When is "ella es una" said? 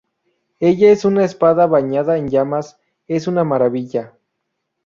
0.59-1.23